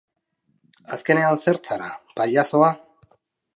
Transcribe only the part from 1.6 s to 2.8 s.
zara, pailazoa?